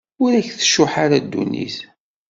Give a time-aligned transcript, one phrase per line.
[0.23, 1.77] Ur ak-tcuḥḥ ara ddunit.